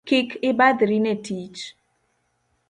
[0.09, 1.61] Kik ibadhri ne tich